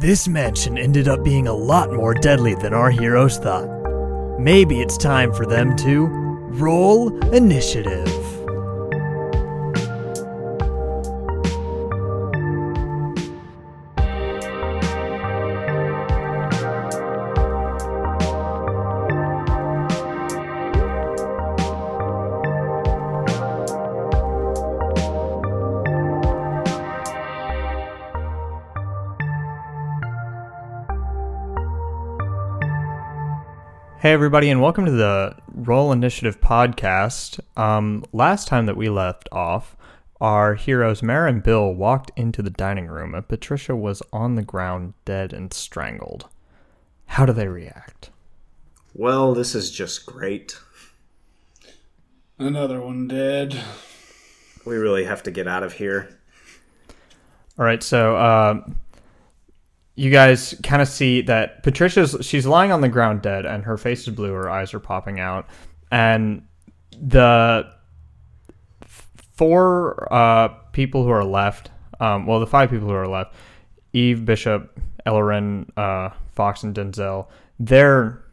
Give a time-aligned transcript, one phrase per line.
[0.00, 3.68] This mansion ended up being a lot more deadly than our heroes thought.
[4.40, 8.08] Maybe it's time for them to roll initiative.
[34.20, 37.40] Everybody, and welcome to the Roll Initiative podcast.
[37.56, 39.78] Um, last time that we left off,
[40.20, 44.42] our heroes, Mare and Bill, walked into the dining room, and Patricia was on the
[44.42, 46.28] ground, dead and strangled.
[47.06, 48.10] How do they react?
[48.92, 50.58] Well, this is just great.
[52.38, 53.58] Another one dead.
[54.66, 56.18] We really have to get out of here.
[57.58, 58.66] All right, so uh,
[60.00, 63.76] you guys kind of see that Patricia's she's lying on the ground dead, and her
[63.76, 65.46] face is blue, her eyes are popping out,
[65.92, 66.42] and
[66.98, 67.70] the
[69.34, 71.70] four uh, people who are left,
[72.00, 73.34] um, well, the five people who are left,
[73.92, 77.26] Eve, Bishop, Ellerin, uh, Fox, and Denzel,
[77.58, 78.24] they're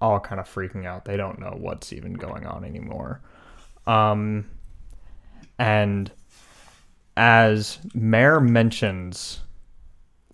[0.00, 1.04] all kind of freaking out.
[1.04, 3.20] They don't know what's even going on anymore.
[3.88, 4.48] Um,
[5.58, 6.12] and
[7.16, 9.40] as Mare mentions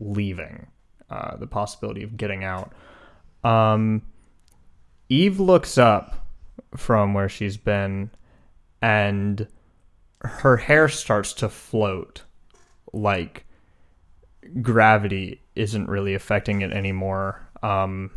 [0.01, 0.67] leaving,
[1.11, 2.73] uh, the possibility of getting out,
[3.45, 4.03] um,
[5.09, 6.27] Eve looks up
[6.77, 8.11] from where she's been
[8.83, 9.47] and
[10.21, 12.23] her hair starts to float
[12.93, 13.45] like
[14.63, 17.49] gravity isn't really affecting it anymore.
[17.63, 18.11] Um,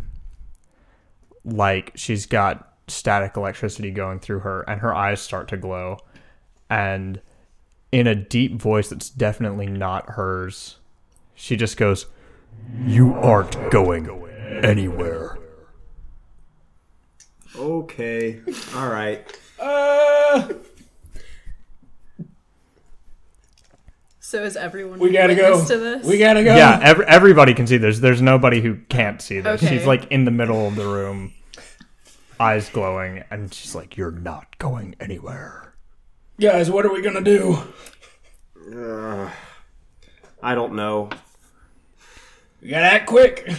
[1.43, 5.97] like she's got static electricity going through her, and her eyes start to glow.
[6.69, 7.21] And
[7.91, 10.77] in a deep voice that's definitely not hers,
[11.41, 12.05] she just goes,
[12.85, 14.07] You aren't going
[14.63, 15.39] anywhere.
[17.57, 18.39] Okay.
[18.75, 19.25] All right.
[19.59, 20.49] Uh,
[24.19, 25.65] So is everyone we gotta go.
[25.65, 26.07] to this?
[26.07, 26.55] We gotta go.
[26.55, 27.99] Yeah, ev- everybody can see this.
[27.99, 29.61] There's nobody who can't see this.
[29.61, 29.75] Okay.
[29.77, 31.33] She's like in the middle of the room,
[32.39, 35.73] eyes glowing, and she's like, You're not going anywhere.
[36.39, 37.57] Guys, what are we gonna do?
[38.73, 39.29] Uh,
[40.41, 41.09] I don't know.
[42.61, 43.49] We gotta act quick.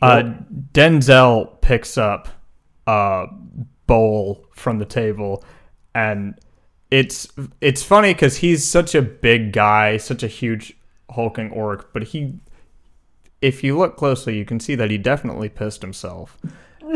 [0.00, 0.34] Uh,
[0.72, 2.28] Denzel picks up
[2.86, 3.26] a
[3.86, 5.44] bowl from the table,
[5.94, 6.34] and
[6.90, 7.28] it's
[7.60, 10.76] it's funny because he's such a big guy, such a huge
[11.10, 12.34] hulking orc, but he,
[13.40, 16.36] if you look closely, you can see that he definitely pissed himself,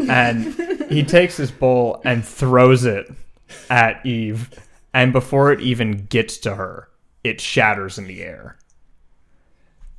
[0.08, 0.54] and
[0.90, 3.08] he takes his bowl and throws it
[3.70, 4.50] at Eve,
[4.94, 6.88] and before it even gets to her,
[7.22, 8.58] it shatters in the air,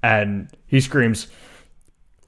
[0.08, 1.28] and he screams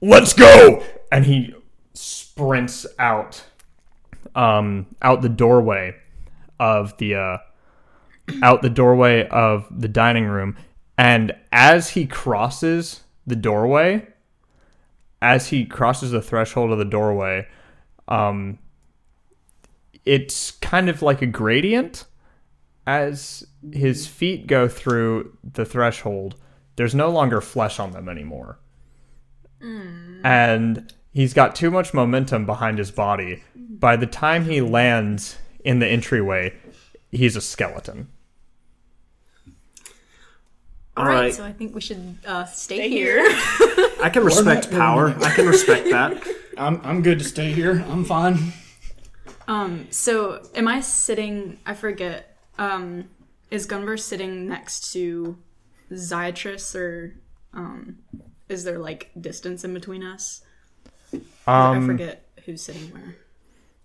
[0.02, 0.84] let's go!
[1.10, 1.54] And he
[1.94, 3.42] sprints out
[4.34, 5.96] um out the doorway
[6.60, 7.38] of the uh
[8.42, 10.56] out the doorway of the dining room.
[10.98, 14.06] And as he crosses the doorway
[15.22, 17.46] as he crosses the threshold of the doorway
[18.08, 18.58] um
[20.04, 22.04] it's kind of like a gradient
[22.86, 26.36] as his feet go through the threshold
[26.76, 28.58] there's no longer flesh on them anymore
[30.24, 33.42] and he's got too much momentum behind his body.
[33.54, 36.54] By the time he lands in the entryway,
[37.10, 38.08] he's a skeleton.
[40.96, 41.34] All All right, right.
[41.34, 43.20] so I think we should uh, stay, here.
[44.02, 45.14] I can respect power.
[45.20, 46.22] I can respect that.
[46.58, 47.84] I'm I'm good to stay here.
[47.88, 48.52] I'm fine.
[49.48, 51.58] um, so am I sitting?
[51.64, 52.36] I forget.
[52.58, 53.08] Um,
[53.50, 55.38] is Gunvar sitting next to
[55.92, 57.14] Zyatris, or
[57.52, 57.98] um,
[58.48, 60.42] is there like distance in between us?
[61.46, 63.16] I Um, forget who's sitting where.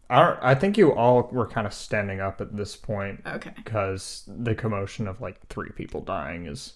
[0.10, 3.52] our, I think you all were kind of standing up at this point Okay.
[3.56, 6.74] because the commotion of like three people dying is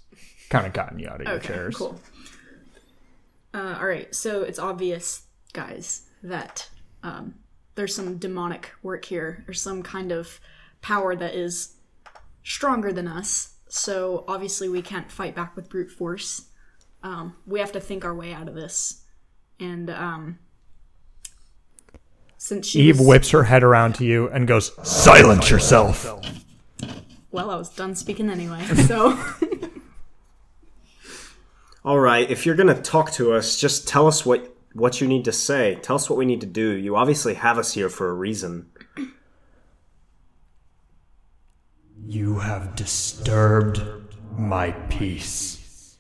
[0.50, 1.48] kind of gotten you out of your Okay.
[1.48, 1.76] chairs.
[1.78, 2.00] Cool.
[3.54, 4.14] Uh, all right.
[4.14, 6.70] So it's obvious, guys, that
[7.04, 7.36] um,
[7.76, 9.44] there's some demonic work here.
[9.48, 10.40] or some kind of
[10.82, 11.76] power that is
[12.44, 13.56] stronger than us.
[13.70, 16.46] So obviously we can't fight back with brute force.
[17.04, 19.04] Um, we have to think our way out of this.
[19.60, 20.40] And um,
[22.38, 26.06] since she Eve was- whips her head around to you and goes, "Silence yourself."
[27.32, 28.66] well, I was done speaking anyway.
[28.88, 29.18] So
[31.86, 32.30] All right.
[32.30, 35.76] If you're gonna talk to us, just tell us what what you need to say.
[35.82, 36.72] Tell us what we need to do.
[36.72, 38.68] You obviously have us here for a reason.
[42.12, 43.84] You have disturbed
[44.36, 45.96] my peace,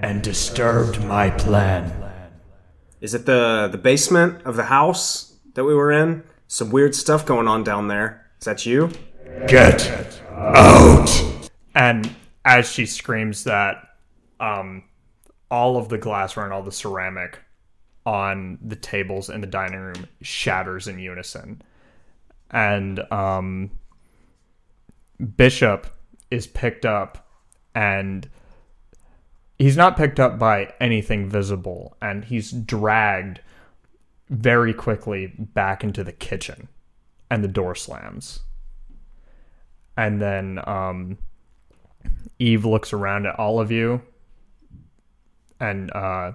[0.00, 1.92] and disturbed my plan.
[3.02, 6.24] Is it the the basement of the house that we were in?
[6.46, 8.30] Some weird stuff going on down there.
[8.40, 8.92] Is that you?
[9.46, 11.50] Get out!
[11.74, 12.10] And
[12.46, 13.76] as she screams that,
[14.40, 14.84] um,
[15.50, 17.38] all of the glassware and all the ceramic
[18.06, 21.60] on the tables in the dining room shatters in unison.
[22.50, 23.72] And um,
[25.36, 25.86] Bishop
[26.30, 27.28] is picked up,
[27.74, 28.28] and
[29.58, 33.40] he's not picked up by anything visible, and he's dragged
[34.28, 36.68] very quickly back into the kitchen,
[37.30, 38.40] and the door slams.
[39.96, 41.18] And then um,
[42.38, 44.02] Eve looks around at all of you
[45.60, 46.32] and uh,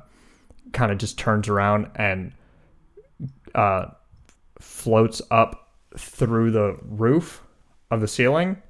[0.72, 2.32] kind of just turns around and
[3.54, 3.88] uh,
[4.60, 7.44] floats up through the roof
[7.92, 8.62] of the ceiling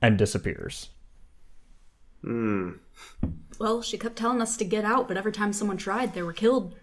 [0.00, 0.90] and disappears.
[3.58, 6.32] Well, she kept telling us to get out, but every time someone tried, they were
[6.32, 6.74] killed.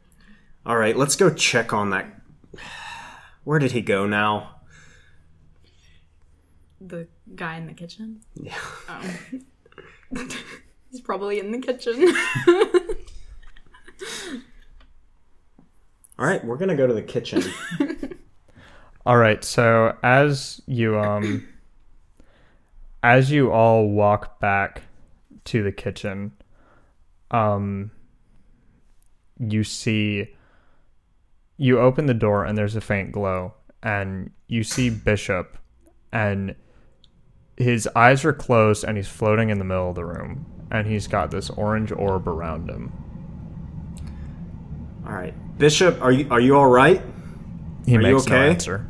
[0.66, 2.22] All right, let's go check on that.
[3.44, 4.56] Where did he go now?
[6.82, 8.22] The guy in the kitchen?
[8.36, 8.58] Yeah.
[10.92, 12.16] He's probably in the kitchen.
[16.18, 17.44] All right, we're gonna go to the kitchen.
[19.06, 21.48] All right, so as you um
[23.06, 24.82] as you all walk back
[25.46, 26.32] to the kitchen,
[27.30, 27.92] um
[29.40, 30.28] you see
[31.58, 33.54] you open the door and there's a faint glow
[33.84, 35.58] and you see Bishop
[36.12, 36.56] and
[37.58, 41.08] his eyes are closed and he's floating in the middle of the room and he's
[41.08, 42.92] got this orange orb around him.
[45.06, 47.02] all right, Bishop, are you are you all right?
[47.86, 48.50] He Are you makes no okay?
[48.50, 48.88] answer.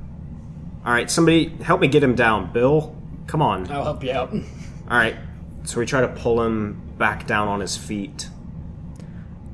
[0.86, 2.54] All right, somebody help me get him down.
[2.54, 2.96] Bill,
[3.28, 3.70] come on.
[3.72, 4.32] I'll help you out.
[4.34, 5.16] All right,
[5.64, 8.30] so we try to pull him back down on his feet.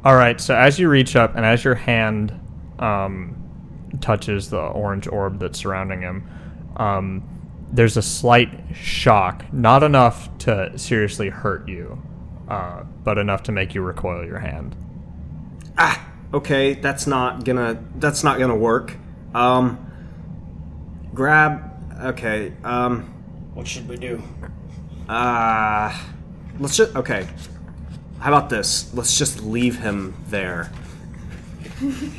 [0.04, 2.38] All right, so as you reach up and as your hand
[2.80, 3.36] um,
[4.02, 6.30] touches the orange orb that's surrounding him,
[6.78, 7.24] um,
[7.72, 12.02] there's a slight shock, not enough to seriously hurt you,
[12.50, 14.76] uh, but enough to make you recoil your hand.
[15.78, 18.96] Ah, okay, that's not gonna that's not gonna work.
[19.34, 19.92] Um,
[21.14, 21.68] grab.
[22.02, 22.54] Okay.
[22.64, 23.21] Um.
[23.62, 24.24] What should we do?
[25.08, 25.96] Uh.
[26.60, 26.96] Let's just.
[26.96, 27.28] Okay.
[28.18, 28.92] How about this?
[28.96, 30.72] Let's just leave him there.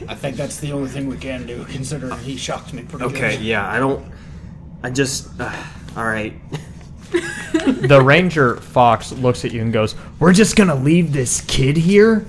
[0.06, 3.38] I think that's the only thing we can do, considering he shocked me pretty Okay.
[3.38, 3.40] good.
[3.40, 3.68] Yeah.
[3.68, 4.06] I don't.
[4.84, 5.30] I just.
[5.40, 5.52] Uh,
[5.96, 6.32] all right.
[7.52, 12.24] The ranger fox looks at you and goes, "We're just gonna leave this kid here."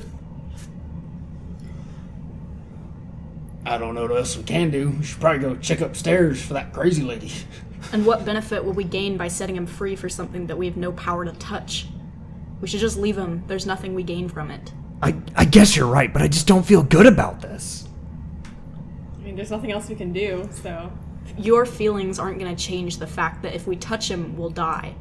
[3.64, 4.90] I don't know what else we can do.
[4.90, 7.32] We should probably go check upstairs for that crazy lady.
[7.92, 10.78] And what benefit will we gain by setting him free for something that we have
[10.78, 11.88] no power to touch?
[12.62, 13.44] We should just leave him.
[13.48, 14.72] There's nothing we gain from it.
[15.02, 17.88] I, I guess you're right, but I just don't feel good about this.
[19.16, 20.92] I mean, there's nothing else we can do, so.
[21.38, 24.96] Your feelings aren't going to change the fact that if we touch him, we'll die.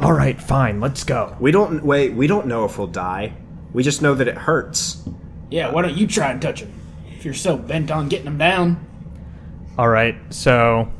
[0.00, 1.36] All right, fine, let's go.
[1.40, 2.12] We don't wait.
[2.12, 3.32] We don't know if we'll die.
[3.72, 5.08] We just know that it hurts.
[5.50, 6.72] Yeah, why don't you try and touch him?
[7.10, 8.84] If you're so bent on getting him down.
[9.76, 10.92] All right, so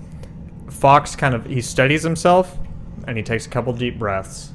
[0.71, 2.57] Fox kind of he steadies himself
[3.07, 4.53] and he takes a couple deep breaths,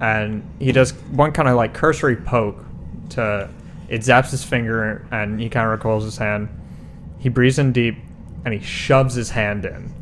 [0.00, 2.64] and he does one kind of like cursory poke
[3.10, 3.48] to
[3.88, 6.48] it zaps his finger and he kind of recoils his hand.
[7.18, 7.96] He breathes in deep
[8.44, 9.92] and he shoves his hand in,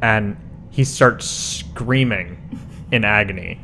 [0.00, 0.36] and
[0.70, 2.38] he starts screaming
[2.90, 3.60] in agony.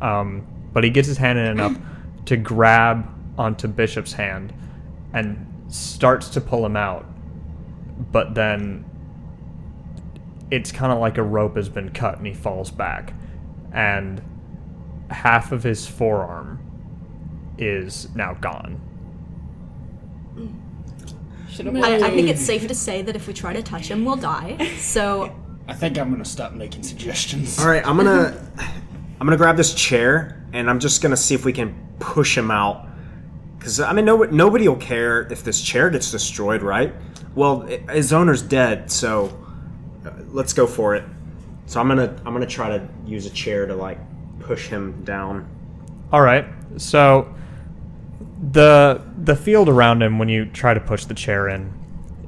[0.00, 1.76] Um, but he gets his hand in enough
[2.26, 3.08] to grab
[3.38, 4.52] onto Bishop's hand
[5.12, 7.06] and starts to pull him out
[8.12, 8.84] but then
[10.54, 13.12] it's kind of like a rope has been cut and he falls back
[13.72, 14.22] and
[15.10, 16.60] half of his forearm
[17.58, 18.80] is now gone
[21.56, 24.16] I, I think it's safe to say that if we try to touch him, we'll
[24.16, 24.56] die.
[24.78, 25.32] So
[25.68, 27.60] I think I'm gonna stop making suggestions.
[27.60, 28.36] All right, I'm gonna
[29.20, 32.50] I'm gonna grab this chair and I'm just gonna see if we can push him
[32.50, 32.88] out.
[33.60, 36.92] Cause I mean, no, nobody will care if this chair gets destroyed, right?
[37.36, 39.43] Well, i his owner's dead, so
[40.30, 41.04] let's go for it.
[41.66, 43.98] So I'm gonna I'm gonna try to use a chair to like
[44.40, 45.48] push him down.
[46.12, 46.44] all right
[46.76, 47.32] so
[48.50, 51.72] the the field around him when you try to push the chair in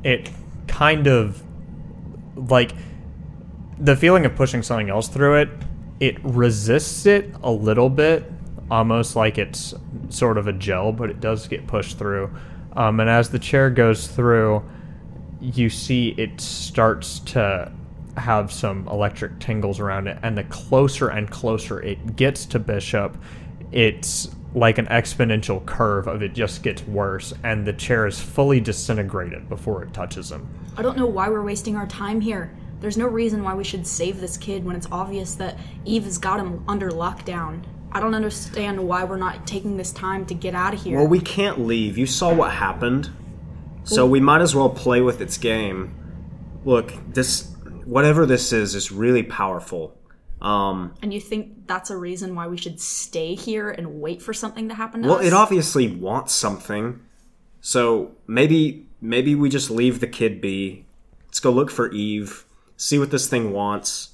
[0.02, 0.30] it
[0.66, 1.42] kind of
[2.36, 2.72] like
[3.78, 5.48] the feeling of pushing something else through it
[6.00, 8.24] it resists it a little bit
[8.70, 9.74] almost like it's
[10.08, 12.30] sort of a gel but it does get pushed through
[12.76, 14.62] um, and as the chair goes through
[15.40, 17.70] you see it starts to
[18.16, 23.16] have some electric tingles around it and the closer and closer it gets to bishop
[23.72, 28.58] it's like an exponential curve of it just gets worse, and the chair is fully
[28.58, 30.48] disintegrated before it touches him.
[30.76, 32.50] I don't know why we're wasting our time here.
[32.80, 36.18] There's no reason why we should save this kid when it's obvious that Eve has
[36.18, 37.64] got him under lockdown.
[37.92, 40.98] I don't understand why we're not taking this time to get out of here.
[40.98, 41.96] Well, we can't leave.
[41.96, 43.10] You saw what happened.
[43.86, 45.94] So we might as well play with its game.
[46.64, 47.52] Look, this
[47.84, 49.96] whatever this is is really powerful.
[50.42, 54.34] Um and you think that's a reason why we should stay here and wait for
[54.34, 55.24] something to happen to well, us?
[55.24, 57.00] it obviously wants something.
[57.60, 60.84] So maybe maybe we just leave the kid be.
[61.26, 62.44] Let's go look for Eve,
[62.76, 64.10] see what this thing wants.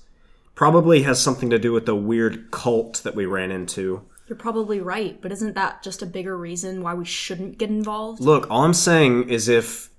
[0.55, 4.03] Probably has something to do with the weird cult that we ran into.
[4.33, 8.23] You're probably right, but isn't that just a bigger reason why we shouldn't get involved?
[8.23, 9.91] Look, all I'm saying is if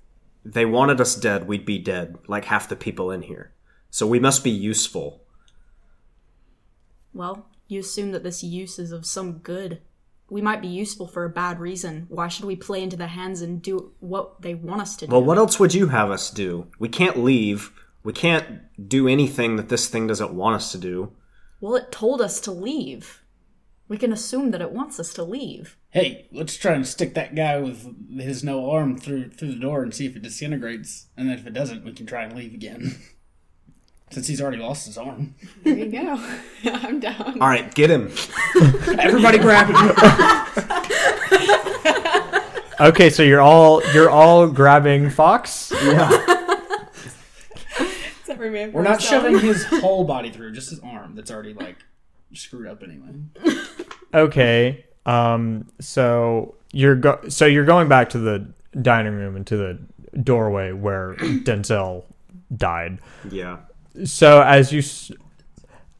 [0.44, 3.52] they wanted us dead, we'd be dead, like half the people in here.
[3.90, 5.22] So we must be useful.
[7.12, 9.80] Well, you assume that this use is of some good.
[10.28, 12.06] We might be useful for a bad reason.
[12.08, 15.12] Why should we play into their hands and do what they want us to do?
[15.12, 16.66] Well, what else would you have us do?
[16.80, 17.70] We can't leave.
[18.02, 21.12] We can't do anything that this thing doesn't want us to do.
[21.60, 23.20] Well, it told us to leave.
[23.86, 25.76] We can assume that it wants us to leave.
[25.90, 29.82] Hey, let's try and stick that guy with his no arm through through the door
[29.82, 31.06] and see if it disintegrates.
[31.16, 32.98] And then if it doesn't, we can try and leave again.
[34.10, 35.34] Since he's already lost his arm.
[35.64, 36.36] There you go.
[36.64, 37.40] I'm down.
[37.40, 38.12] All right, get him.
[38.98, 39.74] Everybody grab him.
[42.80, 45.72] Okay, so you're all you're all grabbing Fox.
[45.72, 46.40] Except
[48.36, 48.68] for me.
[48.68, 51.76] We're not shoving his whole body through, just his arm that's already like
[52.32, 53.10] screwed up anyway.
[54.12, 54.84] Okay.
[55.06, 55.66] Um.
[55.80, 58.46] So you're go- so you're going back to the
[58.80, 59.78] dining room and to the
[60.22, 62.04] doorway where Denzel
[62.56, 62.98] died.
[63.30, 63.58] Yeah.
[64.04, 65.12] So as you s-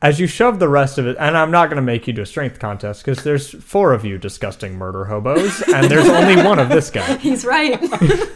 [0.02, 2.21] as you shove the rest of it, and I'm not going to make you do
[2.23, 6.59] a strength contest because there's four of you disgusting murder hobos, and there's only one
[6.59, 7.16] of this guy.
[7.19, 7.81] He's right.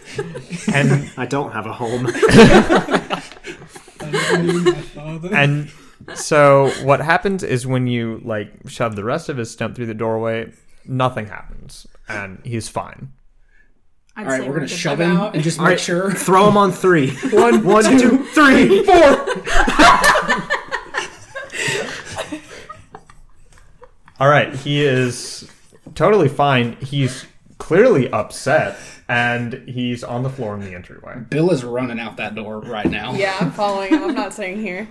[0.74, 2.06] And I don't have a home.
[5.32, 5.70] and
[6.14, 9.94] so what happens is when you like shove the rest of his stump through the
[9.94, 10.52] doorway,
[10.84, 13.12] nothing happens, and he's fine.
[14.16, 16.12] I'd All right, say we're gonna shove him and just All make right, sure.
[16.12, 17.10] Throw him on three.
[17.30, 18.84] One, one, two, three.
[24.20, 25.48] All right, he is
[25.94, 26.72] totally fine.
[26.80, 27.26] He's
[27.58, 28.76] clearly upset,
[29.08, 31.20] and he's on the floor in the entryway.
[31.30, 33.12] Bill is running out that door right now.
[33.14, 34.02] Yeah, I'm following him.
[34.02, 34.88] I'm not staying here.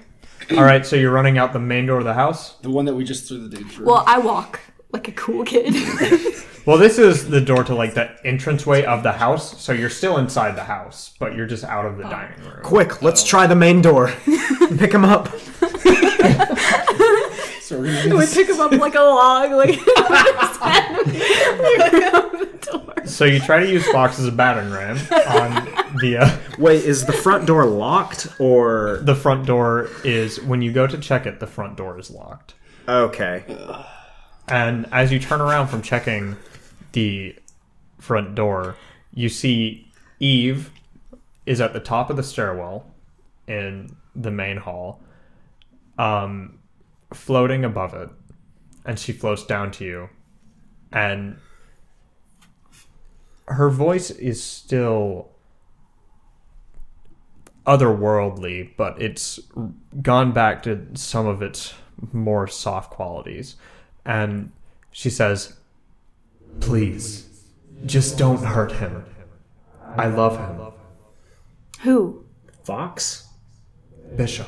[0.52, 2.56] All right, so you're running out the main door of the house.
[2.58, 3.86] The one that we just threw the dude through.
[3.86, 4.60] Well, I walk
[4.92, 5.74] like a cool kid.
[6.68, 10.18] Well, this is the door to like the entranceway of the house, so you're still
[10.18, 12.10] inside the house, but you're just out of the oh.
[12.10, 12.60] dining room.
[12.62, 14.10] Quick, let's try the main door.
[14.78, 15.30] Pick him up.
[17.68, 19.78] so we're gonna do we pick him up like a log, like
[23.06, 24.98] So you try to use Fox as a battering ram
[25.28, 25.66] on
[26.02, 30.72] the uh, Wait, is the front door locked or the front door is when you
[30.72, 32.54] go to check it, the front door is locked.
[32.88, 33.44] okay?
[34.48, 36.36] And as you turn around from checking
[36.94, 37.36] the
[38.00, 38.76] front door,
[39.14, 40.72] you see Eve
[41.46, 42.86] is at the top of the stairwell
[43.48, 45.02] in the main hall,
[45.98, 46.57] um,
[47.14, 48.10] floating above it,
[48.86, 50.10] and she floats down to you,
[50.92, 51.38] and
[53.48, 55.32] her voice is still
[57.66, 59.40] otherworldly, but it's
[60.02, 61.74] gone back to some of its
[62.14, 63.56] more soft qualities.
[64.06, 64.52] And
[64.92, 65.58] she says,
[66.60, 67.44] Please,
[67.86, 69.06] just don't hurt him.
[69.96, 70.72] I love him.
[71.82, 72.26] who?
[72.64, 73.28] Fox.
[74.16, 74.48] Bishop.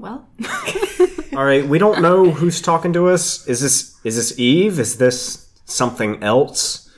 [0.00, 0.26] Well,
[1.36, 3.46] All right, we don't know who's talking to us.
[3.46, 4.78] Is this is this Eve?
[4.80, 6.90] Is this something else?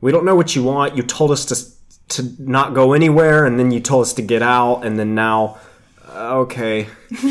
[0.00, 0.96] We don't know what you want.
[0.96, 1.56] You told us to
[2.14, 5.58] to not go anywhere, and then you told us to get out, and then now,
[6.08, 6.86] uh, okay.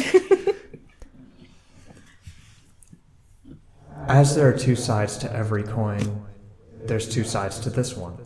[4.09, 6.25] As there are two sides to every coin,
[6.83, 8.17] there's two sides to this one.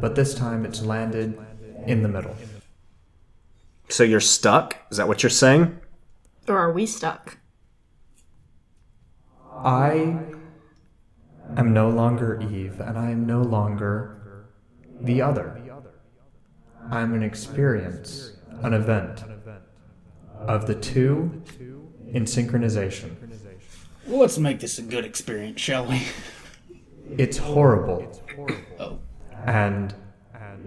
[0.00, 1.38] But this time it's landed
[1.86, 2.34] in the middle.
[3.88, 4.76] So you're stuck?
[4.90, 5.80] Is that what you're saying?
[6.46, 7.36] or are we stuck?
[9.54, 10.18] I
[11.56, 14.46] am no longer Eve, and I am no longer
[15.00, 15.60] the other.
[16.90, 19.24] I am an experience, an event
[20.40, 21.42] of the two
[22.12, 23.14] in synchronization.
[24.06, 26.02] Well, let's make this a good experience, shall we?
[27.16, 28.22] It's horrible
[28.78, 29.00] Oh.
[29.44, 29.94] and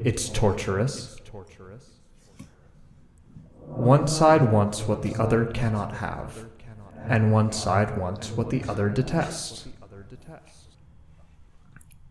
[0.04, 1.18] it's torturous.
[3.75, 6.46] One side wants what the other cannot have,
[7.08, 9.68] and one side wants what the other detests.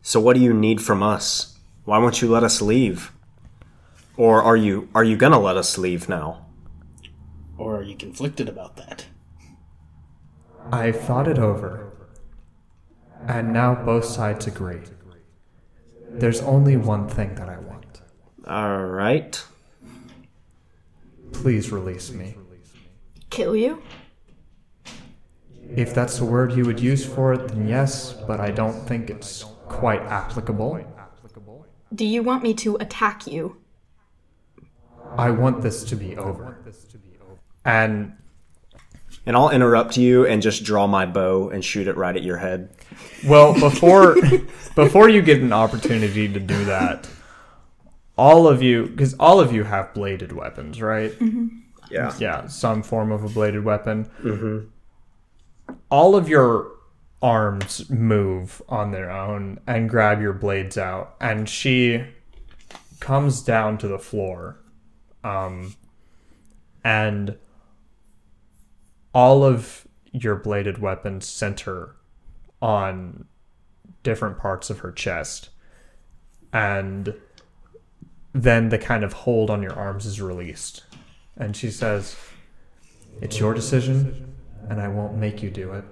[0.02, 1.58] So what do you need from us?
[1.84, 3.12] Why won't you let us leave?
[4.16, 6.46] Or are you are you gonna let us leave now?
[7.56, 9.06] Or are you conflicted about that?
[10.72, 11.92] I've thought it over,
[13.28, 14.80] and now both sides agree.
[16.08, 18.00] There's only one thing that I want.
[18.46, 19.42] All right.
[21.32, 22.36] Please release me.
[23.30, 23.82] Kill you?
[25.76, 29.08] If that's the word you would use for it, then yes, but I don't think
[29.08, 30.84] it's quite applicable.
[31.94, 33.56] Do you want me to attack you?
[35.16, 36.58] I want this to be over.
[37.64, 38.16] And
[39.26, 42.36] And I'll interrupt you and just draw my bow and shoot it right at your
[42.38, 42.70] head.
[43.26, 44.16] well, before
[44.74, 47.08] before you get an opportunity to do that,
[48.20, 51.14] all of you because all of you have bladed weapons, right?
[51.90, 52.14] Yeah.
[52.18, 54.10] yeah, some form of a bladed weapon.
[54.22, 55.74] Mm-hmm.
[55.90, 56.70] All of your
[57.22, 62.04] arms move on their own and grab your blades out, and she
[63.00, 64.60] comes down to the floor,
[65.24, 65.74] um,
[66.84, 67.38] and
[69.14, 71.96] all of your bladed weapons center
[72.60, 73.24] on
[74.02, 75.48] different parts of her chest,
[76.52, 77.14] and
[78.32, 80.84] then the kind of hold on your arms is released
[81.40, 82.16] and she says,
[83.20, 84.36] It's your decision,
[84.68, 85.84] and I won't make you do it,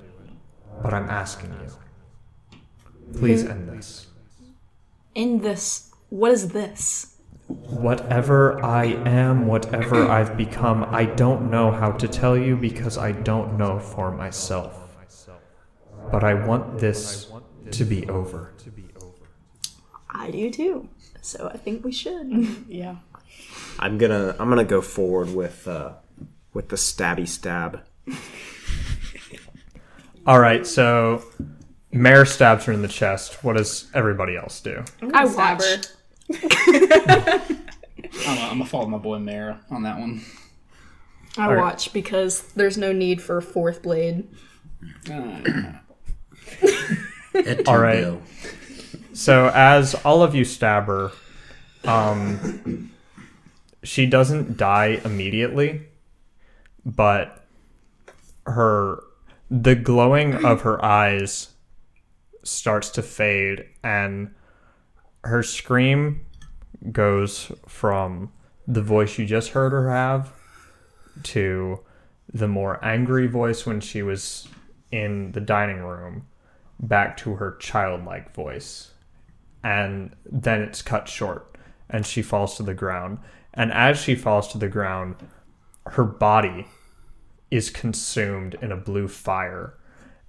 [0.83, 3.19] but I'm asking you.
[3.19, 4.09] Please end this.
[5.15, 7.17] In this, what is this?
[7.47, 13.13] Whatever I am, whatever I've become, I don't know how to tell you because I
[13.13, 14.85] don't know for myself.
[16.13, 17.33] But I want this
[17.71, 18.53] to be over.
[20.11, 20.89] I do too.
[21.29, 22.57] So I think we should.
[22.69, 22.97] Yeah.
[23.79, 25.93] I'm gonna I'm gonna go forward with uh
[26.55, 27.83] with the stabby stab.
[30.27, 31.23] All right, so
[31.93, 33.45] Mare stabs her in the chest.
[33.45, 34.83] What does everybody else do?
[35.15, 35.65] I Stab watch.
[35.65, 35.81] her.
[36.33, 36.41] I'm
[38.25, 40.23] gonna, I'm gonna follow my boy Mara on that one.
[41.37, 41.63] I Alright.
[41.63, 44.29] watch because there's no need for a fourth blade.
[45.11, 45.73] Uh,
[47.67, 48.19] All right.
[49.13, 51.11] So as all of you stab her,
[51.85, 52.91] um,
[53.83, 55.83] she doesn't die immediately,
[56.85, 57.45] but
[58.47, 59.03] her
[59.51, 61.51] the glowing of her eyes
[62.43, 64.35] starts to fade, and
[65.25, 66.27] her scream
[66.93, 68.33] goes from
[68.67, 70.33] the voice you just heard her have
[71.23, 71.81] to
[72.33, 74.47] the more angry voice when she was
[74.93, 76.27] in the dining room
[76.79, 78.93] back to her childlike voice.
[79.65, 81.48] And then it's cut short
[81.91, 83.19] and she falls to the ground.
[83.55, 85.17] And as she falls to the ground,
[85.87, 86.67] her body
[87.51, 89.75] is consumed in a blue fire.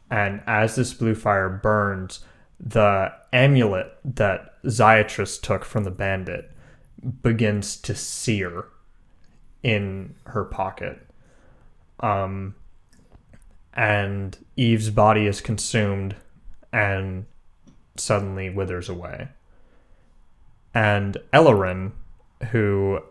[0.09, 2.21] And as this blue fire burns,
[2.59, 6.51] the amulet that Ziatrus took from the bandit
[7.21, 8.65] begins to sear
[9.63, 11.05] in her pocket.
[11.99, 12.55] Um,
[13.73, 16.15] and Eve's body is consumed
[16.71, 17.25] and
[17.95, 19.29] suddenly withers away.
[20.73, 21.93] And Ellerin,
[22.51, 23.01] who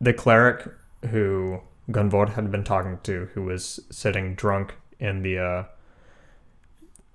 [0.00, 0.68] the cleric
[1.10, 5.64] who Gunvor had been talking to, who was sitting drunk in the uh,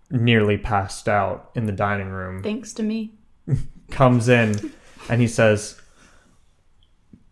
[0.09, 3.11] nearly passed out in the dining room, Thanks to me.
[3.91, 4.73] comes in
[5.09, 5.79] and he says,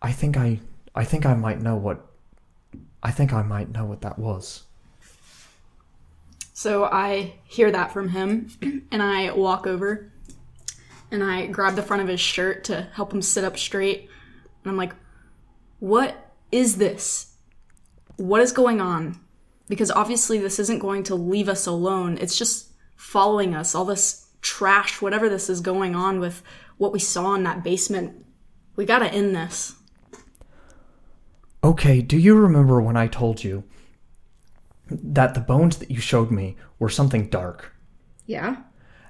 [0.00, 0.60] "I think I,
[0.94, 2.06] I think I might know what,
[3.02, 4.62] I think I might know what that was."
[6.54, 8.48] So I hear that from him
[8.90, 10.10] and I walk over
[11.10, 14.08] and I grab the front of his shirt to help him sit up straight.
[14.64, 14.94] And I'm like,
[15.78, 17.34] what is this?
[18.16, 19.20] What is going on?
[19.68, 22.18] Because obviously this isn't going to leave us alone.
[22.20, 23.74] It's just following us.
[23.74, 26.42] All this trash, whatever this is going on with
[26.78, 28.24] what we saw in that basement.
[28.76, 29.74] We gotta end this.
[31.64, 33.64] Okay, do you remember when I told you
[34.88, 37.74] that the bones that you showed me were something dark?
[38.26, 38.58] Yeah?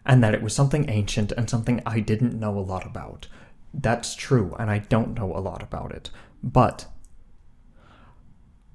[0.06, 3.26] And that it was something ancient and something I didn't know a lot about.
[3.74, 6.10] That's true, and I don't know a lot about it.
[6.42, 6.86] But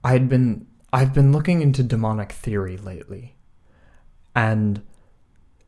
[0.04, 3.36] I'd been I've been looking into demonic theory lately.
[4.36, 4.82] And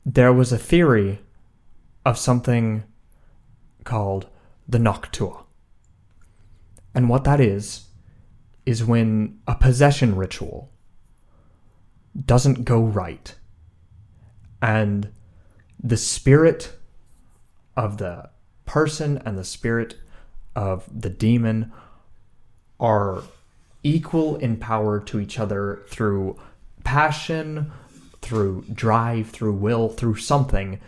[0.06, 1.20] there was a theory
[2.06, 2.84] of something
[3.86, 4.28] called
[4.68, 5.44] the Noctua.
[6.94, 7.86] And what that is
[8.66, 10.72] is when a possession ritual
[12.26, 13.36] doesn't go right.
[14.62, 15.10] And
[15.84, 16.74] the spirit
[17.76, 18.30] of the
[18.66, 19.98] person and the spirit
[20.56, 21.72] of the demon
[22.80, 23.24] are
[23.84, 26.40] equal in power to each other through
[26.84, 27.72] passion,
[28.22, 30.80] through drive, through will, through something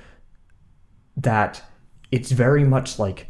[1.18, 1.64] that
[2.12, 3.28] it's very much like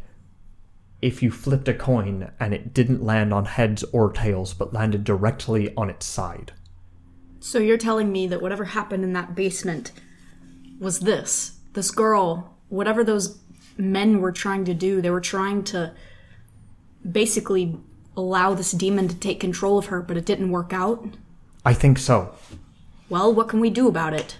[1.02, 5.04] if you flipped a coin and it didn't land on heads or tails but landed
[5.04, 6.52] directly on its side.
[7.40, 9.92] So you're telling me that whatever happened in that basement
[10.80, 11.55] was this.
[11.76, 13.38] This girl, whatever those
[13.76, 15.92] men were trying to do, they were trying to
[17.08, 17.78] basically
[18.16, 21.06] allow this demon to take control of her, but it didn't work out.
[21.66, 22.34] I think so.
[23.10, 24.38] Well, what can we do about it?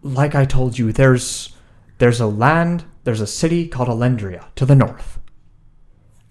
[0.00, 1.56] Like I told you, there's
[1.98, 5.18] there's a land, there's a city called Alendria to the north.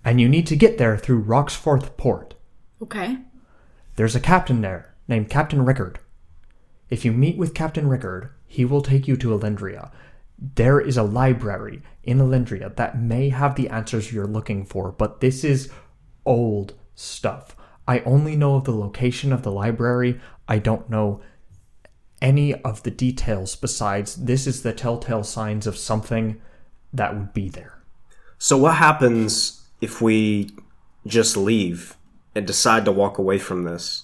[0.05, 2.35] And you need to get there through Roxforth Port.
[2.81, 3.17] Okay.
[3.97, 5.99] There's a captain there named Captain Rickard.
[6.91, 9.91] If you meet with Captain Rickard, he will take you to Alendria.
[10.37, 15.21] There is a library in Alendria that may have the answers you're looking for, but
[15.21, 15.71] this is
[16.25, 17.55] old stuff.
[17.87, 20.19] I only know of the location of the library.
[20.49, 21.21] I don't know
[22.21, 26.41] any of the details besides this is the telltale signs of something
[26.91, 27.81] that would be there.
[28.37, 30.49] So what happens if we
[31.07, 31.95] just leave
[32.35, 34.03] and decide to walk away from this?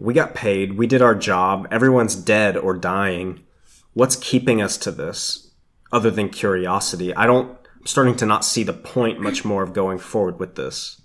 [0.00, 3.44] We got paid, we did our job, everyone's dead or dying.
[3.92, 5.52] What's keeping us to this
[5.92, 7.14] other than curiosity?
[7.14, 10.56] I don't I'm starting to not see the point much more of going forward with
[10.56, 11.00] this.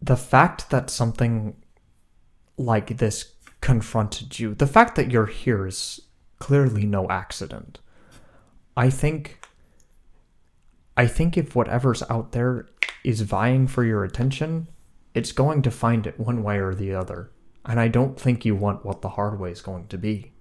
[0.00, 1.56] the fact that something
[2.56, 6.00] like this confronted you, the fact that you're here is
[6.38, 7.78] clearly no accident.
[8.76, 9.40] I think
[10.96, 12.66] I think if whatever's out there
[13.04, 14.68] is vying for your attention,
[15.18, 17.30] it's going to find it one way or the other.
[17.66, 20.32] And I don't think you want what the hard way is going to be.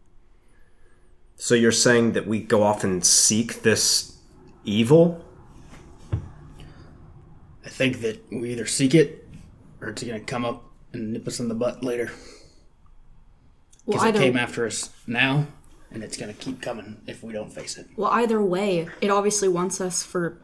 [1.35, 4.17] So you're saying that we go off and seek this
[4.63, 5.25] evil?
[7.65, 9.27] I think that we either seek it
[9.81, 10.63] or it's going to come up
[10.93, 12.11] and nip us in the butt later.
[13.85, 15.47] Well, Because it came after us now,
[15.91, 17.87] and it's going to keep coming if we don't face it.
[17.95, 20.37] well, either way, it obviously wants us for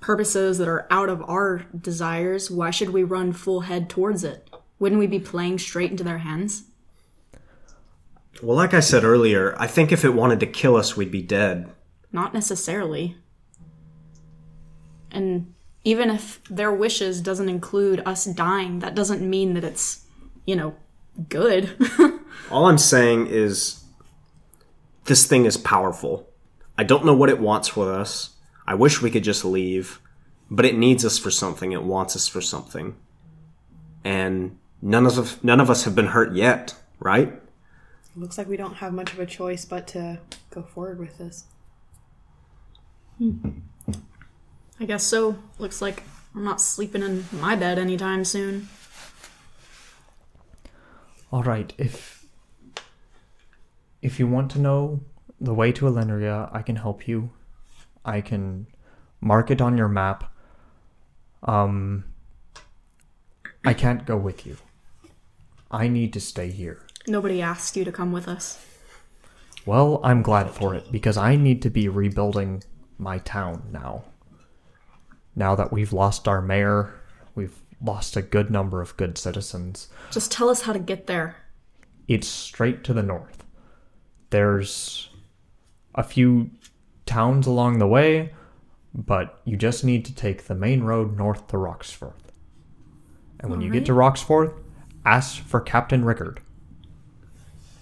[0.00, 2.50] purposes that are out of our desires.
[2.50, 4.48] Why should we run full head towards it?
[4.78, 6.64] Wouldn't we be playing straight into their hands?
[8.42, 11.22] Well, like I said earlier, I think if it wanted to kill us, we'd be
[11.22, 11.68] dead.
[12.12, 13.16] Not necessarily.
[15.10, 20.04] And even if their wishes doesn't include us dying, that doesn't mean that it's,
[20.46, 20.76] you know,
[21.28, 21.76] good.
[22.50, 23.82] All I'm saying is
[25.06, 26.28] this thing is powerful.
[26.76, 28.36] I don't know what it wants with us.
[28.68, 29.98] I wish we could just leave,
[30.50, 31.72] but it needs us for something.
[31.72, 32.96] It wants us for something.
[34.04, 37.32] And none of us, none of us have been hurt yet, right?
[38.14, 40.18] Looks like we don't have much of a choice but to
[40.50, 41.44] go forward with this.
[43.16, 43.60] Hmm.
[44.78, 45.38] I guess so.
[45.58, 46.02] Looks like
[46.34, 48.68] I'm not sleeping in my bed anytime soon.
[51.32, 52.26] All right, if
[54.02, 55.00] if you want to know
[55.40, 57.30] the way to Alendria, I can help you.
[58.04, 58.66] I can
[59.20, 60.32] mark it on your map.
[61.42, 62.04] Um
[63.64, 64.56] I can't go with you.
[65.70, 66.86] I need to stay here.
[67.06, 68.64] Nobody asked you to come with us.
[69.66, 72.62] Well, I'm glad for it because I need to be rebuilding
[72.96, 74.04] my town now.
[75.36, 76.94] Now that we've lost our mayor,
[77.34, 79.88] we've lost a good number of good citizens.
[80.10, 81.36] Just tell us how to get there.
[82.08, 83.44] it's straight to the north.
[84.30, 85.10] There's
[85.94, 86.50] a few
[87.08, 88.32] towns along the way,
[88.94, 92.12] but you just need to take the main road north to Roxforth.
[93.40, 94.54] And when you get to Roxforth,
[95.04, 96.40] ask for Captain Rickard,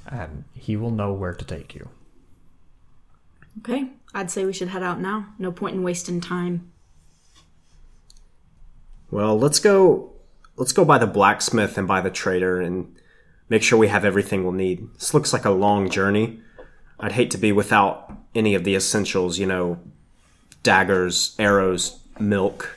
[0.07, 1.89] and he will know where to take you.
[3.59, 5.35] Okay, I'd say we should head out now.
[5.39, 6.71] No point in wasting time.
[9.11, 10.13] Well, let's go.
[10.57, 12.95] Let's go by the blacksmith and by the trader and
[13.49, 14.89] make sure we have everything we'll need.
[14.95, 16.41] This looks like a long journey.
[16.99, 19.39] I'd hate to be without any of the essentials.
[19.39, 19.79] You know,
[20.63, 22.77] daggers, arrows, milk.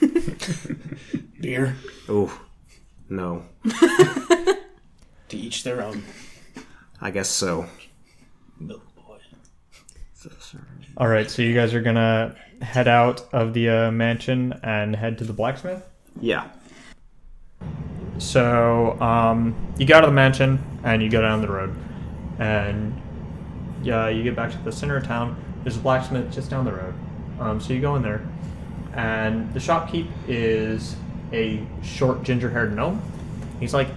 [1.40, 1.76] Beer,
[2.08, 2.40] Oh,
[3.08, 3.44] no.
[5.28, 6.04] to each their own.
[7.00, 7.66] I guess so.
[8.58, 9.18] Milk boy.
[10.96, 15.18] All right, so you guys are gonna head out of the uh, mansion and head
[15.18, 15.82] to the blacksmith.
[16.20, 16.48] Yeah.
[18.18, 21.76] So um, you get out of the mansion and you go down the road,
[22.40, 23.00] and
[23.82, 25.36] yeah, you get back to the center of town.
[25.62, 26.94] There's a blacksmith just down the road.
[27.40, 28.26] Um, so you go in there,
[28.94, 30.96] and the shopkeep is
[31.32, 33.00] a short, ginger-haired gnome.
[33.60, 33.88] He's like,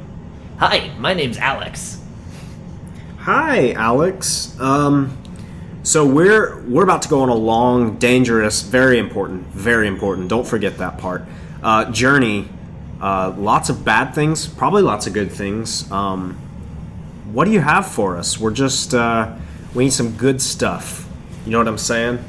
[0.57, 1.99] Hi, my name's Alex.
[3.19, 4.59] Hi, Alex.
[4.59, 5.17] Um,
[5.83, 10.27] so we're we're about to go on a long, dangerous, very important, very important.
[10.27, 11.25] Don't forget that part.
[11.63, 12.47] Uh, journey
[13.01, 15.91] Uh, lots of bad things, probably lots of good things.
[15.91, 16.37] Um,
[17.33, 18.39] what do you have for us?
[18.39, 19.33] We're just uh,
[19.73, 21.07] we need some good stuff.
[21.45, 22.23] You know what I'm saying?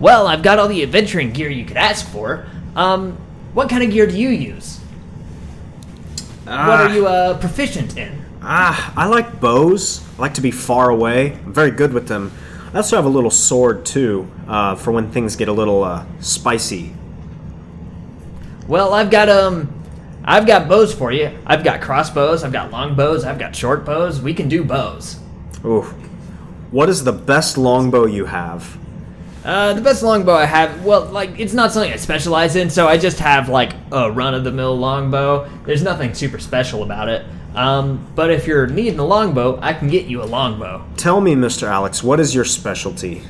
[0.00, 2.46] Well, I've got all the adventuring gear you could ask for.
[2.74, 3.16] Um,
[3.52, 4.80] what kind of gear do you use?
[6.44, 8.22] what are you uh, proficient in?
[8.42, 10.04] Ah, I like bows.
[10.18, 11.32] I like to be far away.
[11.32, 12.32] I'm very good with them.
[12.74, 16.04] I also have a little sword too, uh, for when things get a little uh,
[16.20, 16.92] spicy.
[18.66, 19.72] Well, I've got um,
[20.24, 21.30] I've got bows for you.
[21.46, 22.44] I've got crossbows.
[22.44, 23.24] I've got long bows.
[23.24, 24.20] I've got short bows.
[24.20, 25.18] We can do bows.
[25.64, 25.86] Ooh,
[26.74, 28.76] what is the best longbow you have?
[29.44, 32.88] Uh, the best longbow I have, well, like it's not something I specialize in, so
[32.88, 35.48] I just have like a run-of-the-mill longbow.
[35.64, 37.24] There's nothing super special about it.
[37.54, 40.84] Um, but if you're needing a longbow, I can get you a longbow.
[40.96, 41.68] Tell me, Mr.
[41.68, 43.22] Alex, what is your specialty?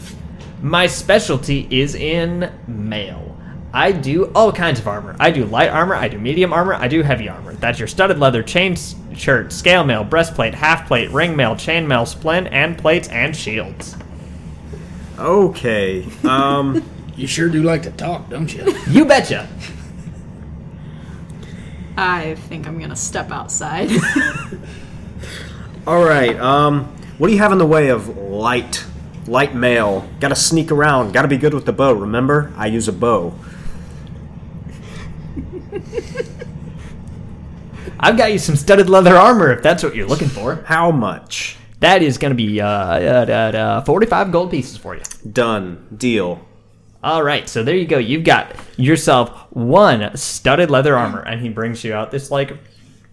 [0.62, 3.34] My specialty is in mail.
[3.74, 5.16] I do all kinds of armor.
[5.18, 7.54] I do light armor, I do medium armor, I do heavy armor.
[7.54, 11.88] That's your studded leather, chain s- shirt, scale mail, breastplate, half plate, ring mail, chain
[11.88, 13.96] mail, splint, and plates and shields.
[15.18, 16.06] Okay.
[16.24, 16.82] Um.
[17.16, 18.74] You sure do like to talk, don't you?
[18.88, 19.48] You betcha.
[21.96, 23.88] I think I'm gonna step outside.
[25.87, 26.37] all right.
[26.40, 26.87] Um.
[27.18, 28.84] What do you have in the way of light,
[29.28, 30.08] light mail?
[30.18, 31.12] Got to sneak around.
[31.12, 31.92] Got to be good with the bow.
[31.92, 33.34] Remember, I use a bow.
[38.00, 40.56] I've got you some studded leather armor if that's what you're looking for.
[40.66, 41.56] How much?
[41.80, 45.02] That is going to be uh, uh, uh, uh, 45 gold pieces for you.
[45.30, 45.87] Done.
[45.96, 46.46] Deal.
[47.02, 47.98] All right, so there you go.
[47.98, 52.56] You've got yourself one studded leather armor, and he brings you out this like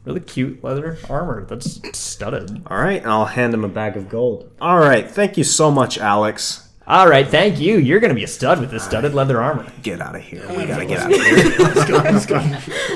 [0.05, 2.63] really cute leather armor that's studded.
[2.67, 3.05] All right.
[3.05, 4.51] I'll hand him a bag of gold.
[4.59, 5.09] All right.
[5.09, 6.69] Thank you so much, Alex.
[6.87, 7.77] All right, thank you.
[7.77, 9.71] You're going to be a stud with this studded leather armor.
[9.83, 10.45] Get out of here.
[10.49, 11.35] We gotta get out of here.
[11.59, 11.95] Let's go.
[11.97, 12.39] Let's go.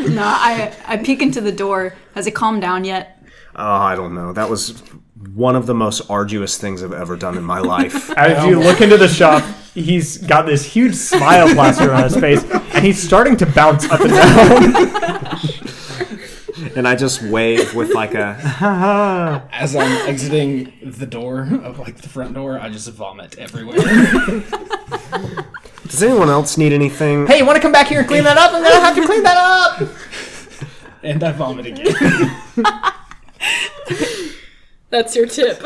[0.09, 1.95] No, I I peek into the door.
[2.15, 3.23] Has it calmed down yet?
[3.55, 4.33] Oh, I don't know.
[4.33, 4.81] That was
[5.33, 8.09] one of the most arduous things I've ever done in my life.
[8.17, 9.43] As you look into the shop,
[9.73, 14.01] he's got this huge smile plastered on his face, and he's starting to bounce up
[14.01, 15.39] and down.
[16.75, 19.47] and I just wave with like a.
[19.51, 23.77] As I'm exiting the door of like the front door, I just vomit everywhere.
[25.87, 27.27] Does anyone else need anything?
[27.27, 28.51] Hey, you want to come back here and clean that up?
[28.53, 29.89] I'm going to have to clean that up.
[31.03, 31.93] and I vomit again.
[34.89, 35.61] That's your tip.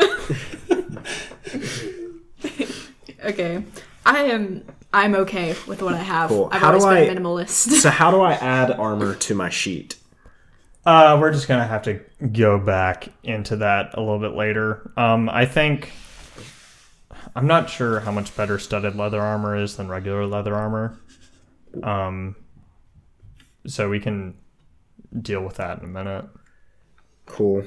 [3.24, 3.64] okay,
[4.06, 4.64] I am.
[4.92, 6.30] I'm okay with what I have.
[6.30, 6.48] Cool.
[6.50, 7.70] I've How always do been I- a minimalist.
[7.80, 9.94] So how do I add armor to my sheet?
[10.84, 12.00] Uh, we're just gonna have to
[12.32, 14.90] go back into that a little bit later.
[14.96, 15.92] Um, I think
[17.36, 20.98] I'm not sure how much better studded leather armor is than regular leather armor.
[21.82, 22.34] Um,
[23.66, 24.34] so we can
[25.20, 26.24] deal with that in a minute.
[27.26, 27.64] Cool.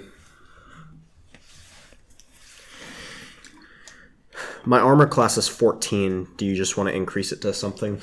[4.65, 6.27] My armor class is 14.
[6.37, 8.01] Do you just want to increase it to something?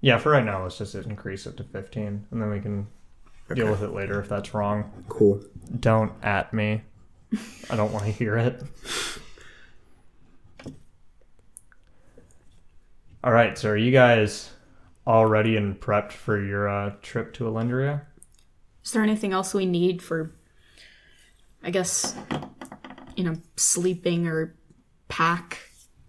[0.00, 2.86] Yeah, for right now, let's just increase it to 15, and then we can
[3.52, 5.04] deal with it later if that's wrong.
[5.08, 5.42] Cool.
[5.80, 6.82] Don't at me.
[7.70, 8.62] I don't want to hear it.
[13.22, 14.50] All right, so are you guys
[15.06, 18.02] all ready and prepped for your uh, trip to Alendria?
[18.84, 20.34] Is there anything else we need for,
[21.62, 22.14] I guess,
[23.16, 24.54] you know, sleeping or
[25.08, 25.58] pack?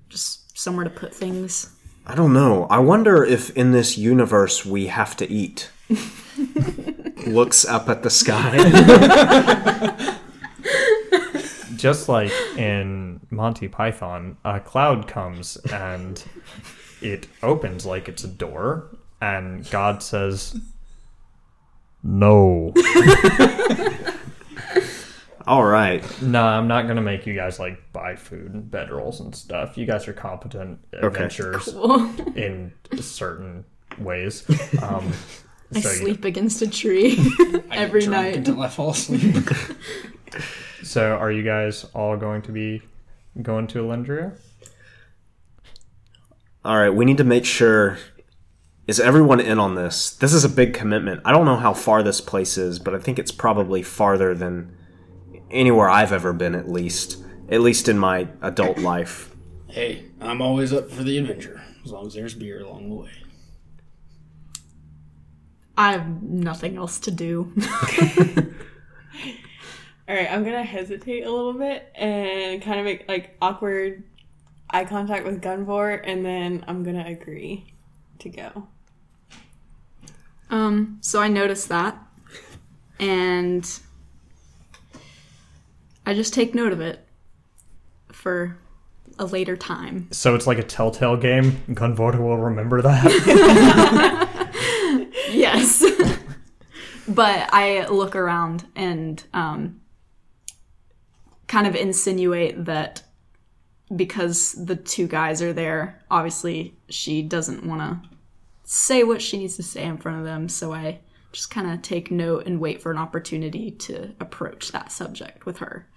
[0.10, 1.74] Just somewhere to put things.
[2.06, 2.66] I don't know.
[2.66, 5.72] I wonder if in this universe we have to eat.
[7.28, 8.58] Looks up at the sky.
[11.76, 16.24] Just like in Monty Python, a cloud comes and
[17.02, 20.60] it opens like it's a door, and God says,
[22.02, 22.74] No.
[25.48, 26.04] All right.
[26.24, 29.78] No, I'm not gonna make you guys like buy food and bedrolls and stuff.
[29.78, 31.68] You guys are competent adventurers
[32.36, 33.66] in certain
[34.00, 34.44] ways.
[34.82, 35.14] Um,
[35.74, 37.18] I so, you- sleep against a tree
[37.72, 38.36] every get night.
[38.36, 39.36] until I fall asleep.
[40.84, 42.82] so, are you guys all going to be
[43.42, 44.38] going to Alendria?
[46.64, 46.90] All right.
[46.90, 47.98] We need to make sure.
[48.88, 50.12] Is everyone in on this?
[50.12, 51.22] This is a big commitment.
[51.26, 54.76] I don't know how far this place is, but I think it's probably farther than
[55.50, 57.24] anywhere I've ever been, at least.
[57.50, 59.32] At least in my adult life.
[59.70, 63.10] hey, I'm always up for the adventure as long as there's beer along the way.
[65.78, 67.52] I have nothing else to do.
[70.08, 74.04] All right, I'm gonna hesitate a little bit and kind of make like awkward
[74.70, 77.74] eye contact with Gunvor, and then I'm gonna agree
[78.20, 78.68] to go.
[80.50, 81.98] Um, so I noticed that,
[83.00, 83.68] and
[86.06, 87.06] I just take note of it
[88.12, 88.58] for
[89.18, 90.08] a later time.
[90.12, 91.64] So it's like a telltale game.
[91.70, 94.22] Gunvor will remember that.
[97.08, 97.16] Yes.
[97.16, 99.82] but I look around and um,
[101.48, 103.04] kind of insinuate that
[103.96, 108.10] because the two guys are there, obviously she doesn't want to
[108.64, 110.50] say what she needs to say in front of them.
[110.50, 111.00] So I
[111.32, 115.58] just kind of take note and wait for an opportunity to approach that subject with
[115.58, 115.88] her.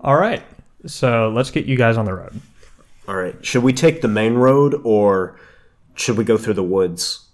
[0.00, 0.42] All right.
[0.86, 2.40] So let's get you guys on the road.
[3.06, 3.36] All right.
[3.44, 5.38] Should we take the main road or
[5.94, 7.26] should we go through the woods?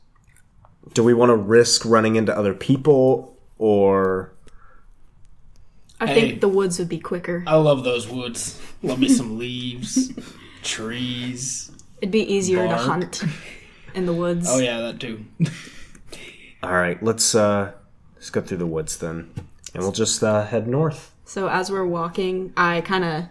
[0.92, 4.32] Do we want to risk running into other people or
[6.00, 6.14] I Hey.
[6.14, 7.42] think the woods would be quicker.
[7.46, 8.60] I love those woods.
[8.82, 10.10] Love me some leaves,
[10.62, 11.70] trees.
[12.00, 13.22] It'd be easier to hunt
[13.94, 14.46] in the woods.
[14.50, 15.24] Oh yeah, that too.
[16.62, 17.72] All right, let's uh
[18.14, 19.30] let's go through the woods then.
[19.74, 21.12] And we'll just uh, head north.
[21.24, 23.24] So as we're walking, I kind of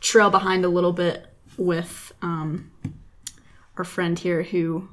[0.00, 2.70] trail behind a little bit with um,
[3.76, 4.88] our friend here who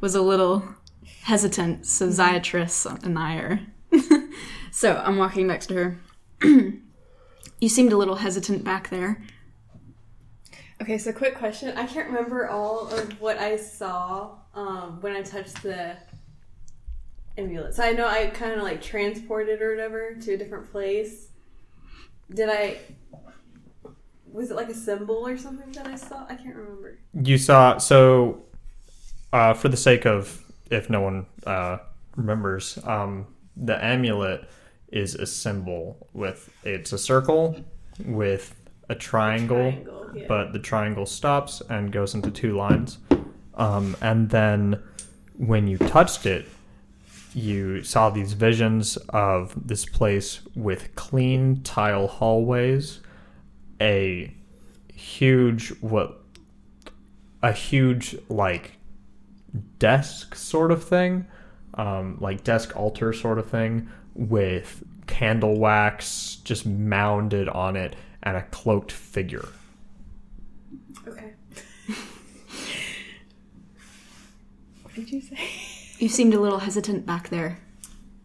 [0.00, 0.62] was a little
[1.22, 1.86] hesitant.
[1.86, 3.60] So Ziatrice and I are.
[4.70, 5.98] so I'm walking next to her.
[7.60, 9.22] you seemed a little hesitant back there.
[10.82, 11.76] Okay, so quick question.
[11.76, 15.96] I can't remember all of what I saw um, when I touched the
[17.38, 17.74] amulet.
[17.74, 21.28] So I know I kind of like transported or whatever to a different place.
[22.32, 22.78] Did I?
[24.30, 26.26] Was it like a symbol or something that I saw?
[26.28, 26.98] I can't remember.
[27.14, 28.44] You saw so
[29.32, 31.78] uh, for the sake of if no one uh,
[32.16, 33.26] remembers, um,
[33.56, 34.48] the amulet
[34.88, 37.56] is a symbol with it's a circle
[38.04, 38.54] with
[38.88, 40.26] a triangle, Triangle, yeah.
[40.28, 42.98] but the triangle stops and goes into two lines.
[43.54, 44.82] Um, and then
[45.36, 46.46] when you touched it,
[47.34, 53.00] you saw these visions of this place with clean tile hallways,
[53.80, 54.32] a
[54.94, 56.22] huge what
[57.42, 58.75] a huge like
[59.78, 61.26] desk sort of thing,
[61.74, 68.36] um, like desk altar sort of thing with candle wax just mounded on it and
[68.36, 69.48] a cloaked figure.
[71.06, 71.34] Okay.
[74.82, 75.38] what did you say?
[75.98, 77.58] You seemed a little hesitant back there.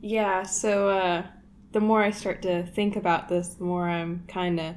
[0.01, 1.23] Yeah, so uh,
[1.71, 4.75] the more I start to think about this, the more I'm kind of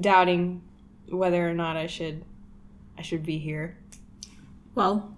[0.00, 0.62] doubting
[1.08, 2.24] whether or not I should
[2.96, 3.76] I should be here.
[4.74, 5.13] Well,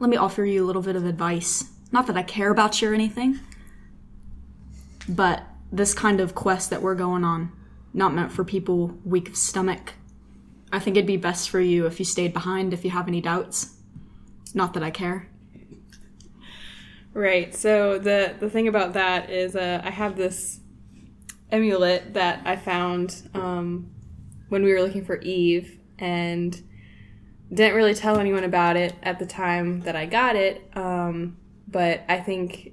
[0.00, 1.70] let me offer you a little bit of advice.
[1.92, 3.38] Not that I care about you or anything,
[5.08, 7.52] but this kind of quest that we're going on,
[7.92, 9.92] not meant for people weak of stomach.
[10.72, 13.20] I think it'd be best for you if you stayed behind if you have any
[13.20, 13.76] doubts.
[14.54, 15.28] Not that I care.
[17.12, 17.54] Right.
[17.54, 20.60] So the the thing about that is, uh, I have this
[21.50, 23.90] amulet that I found um,
[24.48, 26.60] when we were looking for Eve, and
[27.52, 30.70] didn't really tell anyone about it at the time that I got it.
[30.76, 31.36] Um,
[31.68, 32.72] but I think